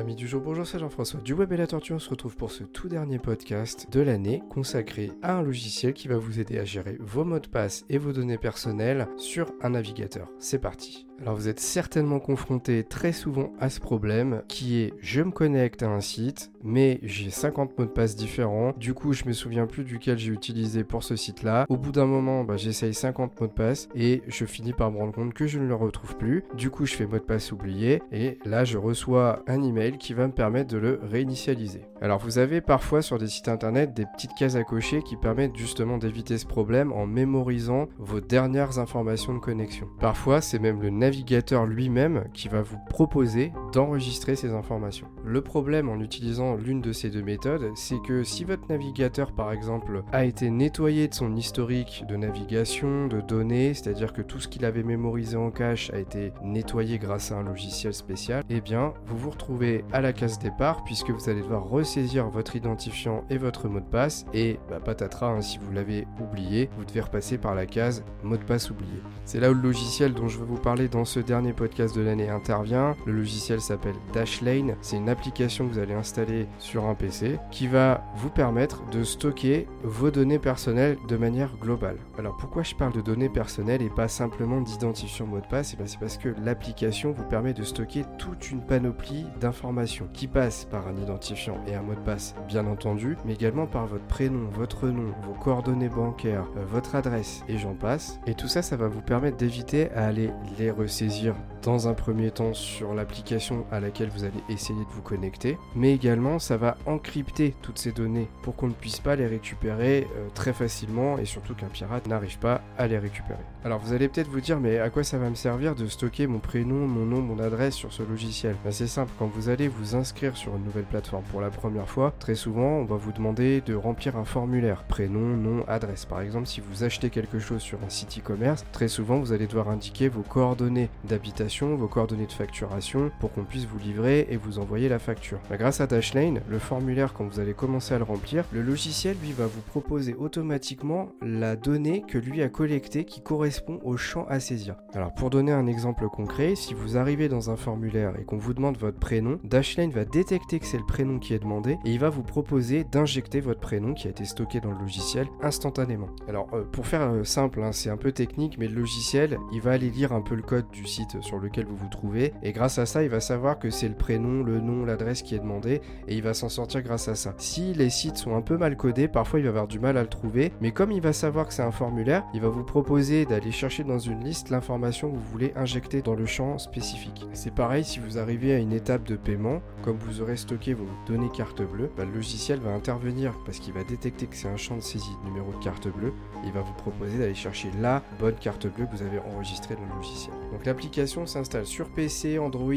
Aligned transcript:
Amis 0.00 0.16
du 0.16 0.26
jour, 0.26 0.40
bonjour, 0.40 0.66
c'est 0.66 0.78
Jean-François 0.78 1.20
du 1.20 1.34
Web 1.34 1.52
et 1.52 1.58
la 1.58 1.66
Tortue. 1.66 1.92
On 1.92 1.98
se 1.98 2.08
retrouve 2.08 2.34
pour 2.34 2.52
ce 2.52 2.64
tout 2.64 2.88
dernier 2.88 3.18
podcast 3.18 3.86
de 3.92 4.00
l'année 4.00 4.42
consacré 4.48 5.12
à 5.20 5.36
un 5.36 5.42
logiciel 5.42 5.92
qui 5.92 6.08
va 6.08 6.16
vous 6.16 6.40
aider 6.40 6.58
à 6.58 6.64
gérer 6.64 6.96
vos 7.00 7.22
mots 7.22 7.38
de 7.38 7.48
passe 7.48 7.84
et 7.90 7.98
vos 7.98 8.14
données 8.14 8.38
personnelles 8.38 9.08
sur 9.18 9.52
un 9.60 9.68
navigateur. 9.68 10.30
C'est 10.38 10.58
parti. 10.58 11.06
Alors 11.20 11.34
vous 11.34 11.48
êtes 11.48 11.60
certainement 11.60 12.18
confronté 12.18 12.82
très 12.82 13.12
souvent 13.12 13.52
à 13.60 13.68
ce 13.68 13.78
problème 13.78 14.42
qui 14.48 14.80
est 14.80 14.94
je 15.00 15.20
me 15.20 15.30
connecte 15.30 15.82
à 15.82 15.88
un 15.90 16.00
site 16.00 16.50
mais 16.62 16.98
j'ai 17.02 17.28
50 17.28 17.78
mots 17.78 17.84
de 17.84 17.90
passe 17.90 18.16
différents. 18.16 18.72
Du 18.78 18.94
coup 18.94 19.12
je 19.12 19.26
me 19.26 19.32
souviens 19.32 19.66
plus 19.66 19.84
duquel 19.84 20.16
j'ai 20.16 20.32
utilisé 20.32 20.82
pour 20.82 21.02
ce 21.02 21.16
site 21.16 21.42
là. 21.42 21.66
Au 21.68 21.76
bout 21.76 21.92
d'un 21.92 22.06
moment 22.06 22.42
bah, 22.44 22.56
j'essaye 22.56 22.94
50 22.94 23.38
mots 23.38 23.48
de 23.48 23.52
passe 23.52 23.90
et 23.94 24.22
je 24.28 24.46
finis 24.46 24.72
par 24.72 24.90
me 24.90 24.96
rendre 24.96 25.12
compte 25.12 25.34
que 25.34 25.46
je 25.46 25.58
ne 25.58 25.66
le 25.66 25.74
retrouve 25.74 26.16
plus. 26.16 26.42
Du 26.54 26.70
coup 26.70 26.86
je 26.86 26.94
fais 26.94 27.06
mot 27.06 27.18
de 27.18 27.22
passe 27.22 27.52
oublié 27.52 28.02
et 28.12 28.38
là 28.46 28.64
je 28.64 28.78
reçois 28.78 29.42
un 29.46 29.62
email 29.62 29.89
qui 29.98 30.14
va 30.14 30.26
me 30.26 30.32
permettre 30.32 30.72
de 30.72 30.78
le 30.78 31.00
réinitialiser. 31.02 31.84
Alors 32.00 32.18
vous 32.18 32.38
avez 32.38 32.60
parfois 32.60 33.02
sur 33.02 33.18
des 33.18 33.28
sites 33.28 33.48
internet 33.48 33.94
des 33.94 34.06
petites 34.06 34.34
cases 34.34 34.56
à 34.56 34.64
cocher 34.64 35.02
qui 35.02 35.16
permettent 35.16 35.56
justement 35.56 35.98
d'éviter 35.98 36.38
ce 36.38 36.46
problème 36.46 36.92
en 36.92 37.06
mémorisant 37.06 37.88
vos 37.98 38.20
dernières 38.20 38.78
informations 38.78 39.34
de 39.34 39.38
connexion. 39.38 39.88
Parfois 40.00 40.40
c'est 40.40 40.58
même 40.58 40.80
le 40.80 40.90
navigateur 40.90 41.66
lui-même 41.66 42.24
qui 42.34 42.48
va 42.48 42.62
vous 42.62 42.78
proposer 42.88 43.52
d'enregistrer 43.72 44.36
ces 44.36 44.52
informations. 44.52 45.08
Le 45.24 45.40
problème 45.40 45.88
en 45.88 46.00
utilisant 46.00 46.56
l'une 46.56 46.80
de 46.80 46.92
ces 46.92 47.10
deux 47.10 47.22
méthodes, 47.22 47.70
c'est 47.74 48.00
que 48.06 48.24
si 48.24 48.44
votre 48.44 48.68
navigateur 48.68 49.32
par 49.32 49.52
exemple 49.52 50.02
a 50.12 50.24
été 50.24 50.50
nettoyé 50.50 51.08
de 51.08 51.14
son 51.14 51.36
historique 51.36 52.04
de 52.08 52.16
navigation, 52.16 53.06
de 53.06 53.20
données, 53.20 53.74
c'est-à-dire 53.74 54.12
que 54.12 54.22
tout 54.22 54.40
ce 54.40 54.48
qu'il 54.48 54.64
avait 54.64 54.82
mémorisé 54.82 55.36
en 55.36 55.50
cache 55.50 55.90
a 55.92 55.98
été 55.98 56.32
nettoyé 56.42 56.98
grâce 56.98 57.32
à 57.32 57.36
un 57.36 57.44
logiciel 57.44 57.94
spécial, 57.94 58.44
eh 58.50 58.60
bien 58.60 58.92
vous 59.06 59.16
vous 59.16 59.30
retrouvez 59.30 59.84
à 59.92 60.00
la 60.00 60.12
case 60.12 60.38
départ 60.38 60.84
puisque 60.84 61.10
vous 61.10 61.28
allez 61.28 61.42
devoir 61.42 61.68
ressaisir 61.68 62.28
votre 62.28 62.56
identifiant 62.56 63.24
et 63.30 63.38
votre 63.38 63.68
mot 63.68 63.80
de 63.80 63.84
passe 63.84 64.24
et 64.34 64.58
bah, 64.68 64.80
patatras 64.80 65.28
hein, 65.28 65.40
si 65.40 65.58
vous 65.58 65.72
l'avez 65.72 66.06
oublié, 66.20 66.70
vous 66.76 66.84
devez 66.84 67.00
repasser 67.00 67.38
par 67.38 67.54
la 67.54 67.66
case 67.66 68.04
mot 68.22 68.36
de 68.36 68.44
passe 68.44 68.70
oublié. 68.70 69.02
C'est 69.24 69.40
là 69.40 69.50
où 69.50 69.54
le 69.54 69.60
logiciel 69.60 70.14
dont 70.14 70.28
je 70.28 70.38
veux 70.38 70.44
vous 70.44 70.58
parler 70.58 70.88
dans 70.88 71.04
ce 71.04 71.20
dernier 71.20 71.52
podcast 71.52 71.96
de 71.96 72.02
l'année 72.02 72.28
intervient. 72.28 72.96
Le 73.06 73.12
logiciel 73.12 73.59
s'appelle 73.60 73.96
Dashlane. 74.12 74.76
C'est 74.80 74.96
une 74.96 75.08
application 75.08 75.66
que 75.66 75.72
vous 75.74 75.78
allez 75.78 75.94
installer 75.94 76.46
sur 76.58 76.86
un 76.86 76.94
PC 76.94 77.38
qui 77.50 77.66
va 77.66 78.04
vous 78.16 78.30
permettre 78.30 78.88
de 78.90 79.04
stocker 79.04 79.66
vos 79.82 80.10
données 80.10 80.38
personnelles 80.38 80.96
de 81.08 81.16
manière 81.16 81.56
globale. 81.58 81.96
Alors 82.18 82.36
pourquoi 82.36 82.62
je 82.62 82.74
parle 82.74 82.92
de 82.92 83.00
données 83.00 83.28
personnelles 83.28 83.82
et 83.82 83.90
pas 83.90 84.08
simplement 84.08 84.60
d'identifiant 84.60 85.26
mot 85.26 85.40
de 85.40 85.46
passe? 85.46 85.76
Eh 85.78 85.86
C'est 85.86 85.98
parce 85.98 86.16
que 86.16 86.34
l'application 86.44 87.12
vous 87.12 87.24
permet 87.24 87.54
de 87.54 87.62
stocker 87.62 88.04
toute 88.18 88.50
une 88.50 88.60
panoplie 88.60 89.26
d'informations 89.40 90.08
qui 90.12 90.26
passent 90.26 90.66
par 90.70 90.86
un 90.86 90.96
identifiant 90.96 91.58
et 91.66 91.74
un 91.74 91.82
mot 91.82 91.94
de 91.94 92.00
passe 92.00 92.34
bien 92.48 92.66
entendu, 92.66 93.16
mais 93.24 93.34
également 93.34 93.66
par 93.66 93.86
votre 93.86 94.06
prénom, 94.06 94.48
votre 94.50 94.88
nom, 94.88 95.12
vos 95.22 95.34
coordonnées 95.34 95.88
bancaires, 95.88 96.46
euh, 96.56 96.64
votre 96.64 96.94
adresse 96.94 97.42
et 97.48 97.58
j'en 97.58 97.74
passe. 97.74 98.20
Et 98.26 98.34
tout 98.34 98.48
ça, 98.48 98.62
ça 98.62 98.76
va 98.76 98.88
vous 98.88 99.02
permettre 99.02 99.36
d'éviter 99.36 99.90
à 99.92 100.06
aller 100.06 100.30
les 100.58 100.70
ressaisir 100.70 101.34
dans 101.62 101.88
un 101.88 101.94
premier 101.94 102.30
temps 102.30 102.54
sur 102.54 102.94
l'application 102.94 103.49
à 103.70 103.80
laquelle 103.80 104.10
vous 104.10 104.24
allez 104.24 104.42
essayer 104.48 104.78
de 104.84 104.90
vous 104.90 105.02
connecter, 105.02 105.58
mais 105.74 105.92
également 105.92 106.38
ça 106.38 106.56
va 106.56 106.76
encrypter 106.86 107.54
toutes 107.62 107.78
ces 107.78 107.92
données 107.92 108.28
pour 108.42 108.56
qu'on 108.56 108.68
ne 108.68 108.72
puisse 108.72 109.00
pas 109.00 109.16
les 109.16 109.26
récupérer 109.26 110.06
euh, 110.16 110.28
très 110.34 110.52
facilement 110.52 111.18
et 111.18 111.24
surtout 111.24 111.54
qu'un 111.54 111.68
pirate 111.68 112.06
n'arrive 112.06 112.38
pas 112.38 112.60
à 112.78 112.86
les 112.86 112.98
récupérer. 112.98 113.40
Alors 113.64 113.80
vous 113.80 113.92
allez 113.92 114.08
peut-être 114.08 114.28
vous 114.28 114.40
dire 114.40 114.60
mais 114.60 114.78
à 114.78 114.90
quoi 114.90 115.04
ça 115.04 115.18
va 115.18 115.28
me 115.28 115.34
servir 115.34 115.74
de 115.74 115.86
stocker 115.86 116.26
mon 116.26 116.38
prénom, 116.38 116.86
mon 116.86 117.04
nom, 117.04 117.20
mon 117.20 117.38
adresse 117.38 117.74
sur 117.74 117.92
ce 117.92 118.02
logiciel? 118.02 118.56
Ben, 118.64 118.72
C'est 118.72 118.86
simple, 118.86 119.12
quand 119.18 119.26
vous 119.26 119.48
allez 119.48 119.68
vous 119.68 119.96
inscrire 119.96 120.36
sur 120.36 120.56
une 120.56 120.64
nouvelle 120.64 120.84
plateforme 120.84 121.24
pour 121.24 121.40
la 121.40 121.50
première 121.50 121.88
fois, 121.88 122.12
très 122.18 122.34
souvent 122.34 122.78
on 122.78 122.84
va 122.84 122.96
vous 122.96 123.12
demander 123.12 123.60
de 123.60 123.74
remplir 123.74 124.16
un 124.16 124.24
formulaire, 124.24 124.84
prénom, 124.84 125.36
nom, 125.36 125.64
adresse. 125.68 126.04
Par 126.04 126.20
exemple 126.20 126.46
si 126.46 126.60
vous 126.60 126.84
achetez 126.84 127.10
quelque 127.10 127.38
chose 127.38 127.60
sur 127.60 127.78
un 127.84 127.90
site 127.90 128.18
e-commerce, 128.18 128.64
très 128.72 128.88
souvent 128.88 129.18
vous 129.18 129.32
allez 129.32 129.46
devoir 129.46 129.68
indiquer 129.68 130.08
vos 130.08 130.22
coordonnées 130.22 130.88
d'habitation 131.04 131.60
vos 131.76 131.88
coordonnées 131.88 132.26
de 132.26 132.32
facturation 132.32 133.10
pour 133.20 133.32
qu'on 133.32 133.39
puisse 133.44 133.66
vous 133.66 133.78
livrer 133.78 134.26
et 134.30 134.36
vous 134.36 134.58
envoyer 134.58 134.88
la 134.88 134.98
facture. 134.98 135.38
Bah, 135.48 135.56
grâce 135.56 135.80
à 135.80 135.86
Dashlane, 135.86 136.40
le 136.48 136.58
formulaire 136.58 137.12
quand 137.12 137.24
vous 137.24 137.40
allez 137.40 137.54
commencer 137.54 137.94
à 137.94 137.98
le 137.98 138.04
remplir, 138.04 138.44
le 138.52 138.62
logiciel 138.62 139.16
lui 139.22 139.32
va 139.32 139.46
vous 139.46 139.60
proposer 139.60 140.14
automatiquement 140.14 141.10
la 141.22 141.56
donnée 141.56 142.02
que 142.06 142.18
lui 142.18 142.42
a 142.42 142.48
collectée 142.48 143.04
qui 143.04 143.22
correspond 143.22 143.80
au 143.84 143.96
champ 143.96 144.26
à 144.28 144.40
saisir. 144.40 144.76
Alors 144.94 145.14
pour 145.14 145.30
donner 145.30 145.52
un 145.52 145.66
exemple 145.66 146.08
concret, 146.08 146.54
si 146.54 146.74
vous 146.74 146.96
arrivez 146.96 147.28
dans 147.28 147.50
un 147.50 147.56
formulaire 147.56 148.14
et 148.18 148.24
qu'on 148.24 148.38
vous 148.38 148.54
demande 148.54 148.76
votre 148.78 148.98
prénom, 148.98 149.38
Dashlane 149.44 149.90
va 149.90 150.04
détecter 150.04 150.58
que 150.58 150.66
c'est 150.66 150.78
le 150.78 150.86
prénom 150.86 151.18
qui 151.18 151.34
est 151.34 151.38
demandé 151.38 151.78
et 151.84 151.90
il 151.90 151.98
va 151.98 152.10
vous 152.10 152.22
proposer 152.22 152.84
d'injecter 152.84 153.40
votre 153.40 153.60
prénom 153.60 153.94
qui 153.94 154.06
a 154.06 154.10
été 154.10 154.24
stocké 154.24 154.60
dans 154.60 154.72
le 154.72 154.78
logiciel 154.78 155.26
instantanément. 155.42 156.08
Alors 156.28 156.48
euh, 156.52 156.64
pour 156.64 156.86
faire 156.86 157.02
euh, 157.02 157.24
simple, 157.24 157.62
hein, 157.62 157.72
c'est 157.72 157.90
un 157.90 157.96
peu 157.96 158.12
technique, 158.12 158.58
mais 158.58 158.68
le 158.68 158.74
logiciel, 158.74 159.38
il 159.52 159.60
va 159.60 159.72
aller 159.72 159.90
lire 159.90 160.12
un 160.12 160.20
peu 160.20 160.34
le 160.34 160.42
code 160.42 160.70
du 160.70 160.86
site 160.86 161.20
sur 161.20 161.38
lequel 161.38 161.66
vous 161.66 161.76
vous 161.76 161.88
trouvez. 161.88 162.32
Et 162.42 162.52
grâce 162.52 162.78
à 162.78 162.86
ça, 162.86 163.02
il 163.02 163.08
va 163.08 163.20
savoir 163.30 163.60
que 163.60 163.70
c'est 163.70 163.86
le 163.86 163.94
prénom, 163.94 164.42
le 164.42 164.58
nom, 164.58 164.84
l'adresse 164.84 165.22
qui 165.22 165.36
est 165.36 165.38
demandé. 165.38 165.80
Et 166.08 166.16
il 166.16 166.22
va 166.22 166.34
s'en 166.34 166.48
sortir 166.48 166.82
grâce 166.82 167.06
à 167.06 167.14
ça. 167.14 167.32
Si 167.38 167.74
les 167.74 167.88
sites 167.88 168.16
sont 168.16 168.34
un 168.34 168.40
peu 168.40 168.56
mal 168.56 168.76
codés, 168.76 169.06
parfois 169.06 169.38
il 169.38 169.44
va 169.44 169.50
avoir 169.50 169.68
du 169.68 169.78
mal 169.78 169.96
à 169.96 170.02
le 170.02 170.08
trouver. 170.08 170.50
Mais 170.60 170.72
comme 170.72 170.90
il 170.90 171.00
va 171.00 171.12
savoir 171.12 171.46
que 171.46 171.54
c'est 171.54 171.62
un 171.62 171.70
formulaire, 171.70 172.24
il 172.34 172.40
va 172.40 172.48
vous 172.48 172.64
proposer 172.64 173.26
d'aller 173.26 173.52
chercher 173.52 173.84
dans 173.84 174.00
une 174.00 174.24
liste 174.24 174.50
l'information 174.50 175.08
que 175.10 175.14
vous 175.14 175.30
voulez 175.30 175.52
injecter 175.54 176.02
dans 176.02 176.16
le 176.16 176.26
champ 176.26 176.58
spécifique. 176.58 177.24
C'est 177.32 177.54
pareil 177.54 177.84
si 177.84 178.00
vous 178.00 178.18
arrivez 178.18 178.52
à 178.52 178.58
une 178.58 178.72
étape 178.72 179.04
de 179.04 179.14
paiement, 179.14 179.62
comme 179.82 179.96
vous 179.96 180.22
aurez 180.22 180.36
stocké 180.36 180.74
vos 180.74 180.88
données 181.06 181.30
carte 181.32 181.62
bleue, 181.62 181.88
bah, 181.96 182.04
le 182.04 182.12
logiciel 182.12 182.58
va 182.58 182.72
intervenir 182.72 183.32
parce 183.46 183.60
qu'il 183.60 183.74
va 183.74 183.84
détecter 183.84 184.26
que 184.26 184.34
c'est 184.34 184.48
un 184.48 184.56
champ 184.56 184.74
de 184.74 184.82
saisie 184.82 185.16
numéro 185.24 185.52
de 185.52 185.62
carte 185.62 185.86
bleue. 185.86 186.12
Et 186.42 186.48
il 186.48 186.52
va 186.52 186.62
vous 186.62 186.74
proposer 186.74 187.16
d'aller 187.18 187.34
chercher 187.34 187.70
la 187.80 188.02
bonne 188.18 188.34
carte 188.34 188.66
bleue 188.66 188.86
que 188.86 188.96
vous 188.96 189.02
avez 189.02 189.20
enregistrée 189.20 189.76
dans 189.76 189.86
le 189.86 189.94
logiciel. 189.94 190.34
Donc 190.50 190.66
l'application 190.66 191.26
s'installe 191.26 191.66
sur 191.66 191.88
PC, 191.90 192.40
Android 192.40 192.72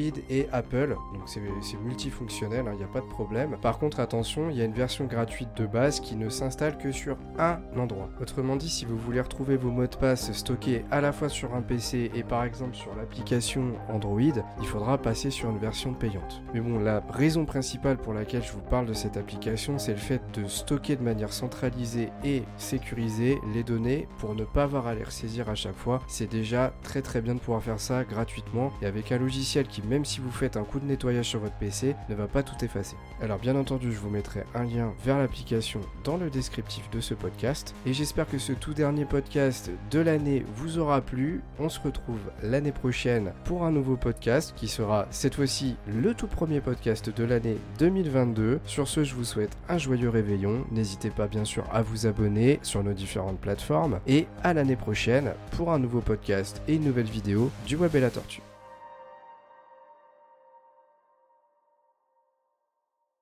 Apple. 0.51 0.95
Donc 1.13 1.23
c'est 1.27 1.77
multifonctionnel, 1.83 2.63
il 2.65 2.69
hein, 2.69 2.75
n'y 2.75 2.83
a 2.83 2.87
pas 2.87 3.01
de 3.01 3.05
problème. 3.05 3.57
Par 3.61 3.79
contre, 3.79 3.99
attention, 3.99 4.49
il 4.49 4.57
y 4.57 4.61
a 4.61 4.65
une 4.65 4.73
version 4.73 5.05
gratuite 5.05 5.49
de 5.55 5.65
base 5.65 5.99
qui 5.99 6.15
ne 6.15 6.29
s'installe 6.29 6.77
que 6.77 6.91
sur 6.91 7.17
un 7.37 7.59
endroit. 7.77 8.09
Autrement 8.21 8.55
dit, 8.55 8.69
si 8.69 8.85
vous 8.85 8.97
voulez 8.97 9.21
retrouver 9.21 9.57
vos 9.57 9.71
mots 9.71 9.87
de 9.87 9.95
passe 9.95 10.31
stockés 10.31 10.85
à 10.91 11.01
la 11.01 11.11
fois 11.11 11.29
sur 11.29 11.53
un 11.55 11.61
PC 11.61 12.11
et 12.13 12.23
par 12.23 12.43
exemple 12.43 12.75
sur 12.75 12.95
l'application 12.95 13.73
Android, 13.89 14.19
il 14.19 14.65
faudra 14.65 14.97
passer 14.97 15.29
sur 15.29 15.49
une 15.49 15.57
version 15.57 15.93
payante. 15.93 16.41
Mais 16.53 16.59
bon, 16.59 16.79
la 16.79 17.01
raison 17.09 17.45
principale 17.45 17.97
pour 17.97 18.13
laquelle 18.13 18.43
je 18.43 18.51
vous 18.51 18.61
parle 18.61 18.85
de 18.85 18.93
cette 18.93 19.17
application, 19.17 19.77
c'est 19.77 19.93
le 19.93 19.97
fait 19.97 20.21
de 20.33 20.47
stocker 20.47 20.95
de 20.95 21.03
manière 21.03 21.33
centralisée 21.33 22.09
et 22.23 22.43
sécurisée 22.57 23.39
les 23.53 23.63
données 23.63 24.07
pour 24.19 24.35
ne 24.35 24.43
pas 24.43 24.63
avoir 24.63 24.87
à 24.87 24.95
les 24.95 25.03
ressaisir 25.03 25.49
à 25.49 25.55
chaque 25.55 25.75
fois. 25.75 26.01
C'est 26.07 26.29
déjà 26.29 26.73
très 26.83 27.01
très 27.01 27.21
bien 27.21 27.35
de 27.35 27.39
pouvoir 27.39 27.61
faire 27.61 27.79
ça 27.79 28.03
gratuitement 28.03 28.71
et 28.81 28.85
avec 28.85 29.11
un 29.11 29.17
logiciel 29.17 29.67
qui, 29.67 29.81
même 29.81 30.05
si 30.05 30.19
vous 30.19 30.31
faites 30.33 30.57
un 30.57 30.63
coup 30.63 30.79
de 30.79 30.85
nettoyage 30.85 31.27
sur 31.29 31.39
votre 31.39 31.55
PC, 31.55 31.95
ne 32.09 32.15
va 32.15 32.27
pas 32.27 32.43
tout 32.43 32.63
effacer. 32.63 32.95
Alors 33.21 33.39
bien 33.39 33.55
entendu, 33.55 33.91
je 33.91 33.99
vous 33.99 34.09
mettrai 34.09 34.43
un 34.55 34.63
lien 34.63 34.93
vers 35.03 35.17
l'application 35.17 35.81
dans 36.03 36.17
le 36.17 36.29
descriptif 36.29 36.89
de 36.91 36.99
ce 36.99 37.13
podcast 37.13 37.75
et 37.85 37.93
j'espère 37.93 38.27
que 38.27 38.37
ce 38.37 38.53
tout 38.53 38.73
dernier 38.73 39.05
podcast 39.05 39.71
de 39.91 39.99
l'année 39.99 40.45
vous 40.55 40.77
aura 40.79 41.01
plu. 41.01 41.41
On 41.59 41.69
se 41.69 41.79
retrouve 41.79 42.19
l'année 42.41 42.71
prochaine 42.71 43.33
pour 43.45 43.63
un 43.63 43.71
nouveau 43.71 43.95
podcast 43.95 44.53
qui 44.55 44.67
sera 44.67 45.07
cette 45.11 45.35
fois-ci 45.35 45.75
le 45.87 46.13
tout 46.13 46.27
premier 46.27 46.61
podcast 46.61 47.09
de 47.15 47.23
l'année 47.23 47.57
2022. 47.79 48.59
Sur 48.65 48.87
ce, 48.87 49.03
je 49.03 49.15
vous 49.15 49.23
souhaite 49.23 49.57
un 49.69 49.77
joyeux 49.77 50.09
réveillon. 50.09 50.65
N'hésitez 50.71 51.09
pas 51.09 51.27
bien 51.27 51.45
sûr 51.45 51.63
à 51.71 51.81
vous 51.81 52.07
abonner 52.07 52.59
sur 52.63 52.83
nos 52.83 52.93
différentes 52.93 53.39
plateformes 53.39 53.99
et 54.07 54.27
à 54.43 54.53
l'année 54.53 54.75
prochaine 54.75 55.33
pour 55.51 55.71
un 55.71 55.79
nouveau 55.79 56.01
podcast 56.01 56.61
et 56.67 56.75
une 56.75 56.83
nouvelle 56.83 57.05
vidéo 57.05 57.51
du 57.67 57.75
Web 57.75 57.95
et 57.95 57.99
la 57.99 58.09
Tortue. 58.09 58.52